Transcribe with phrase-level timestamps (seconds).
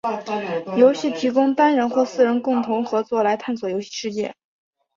[0.77, 4.33] 游戏提供单人或四人共同合作来探索游戏世界。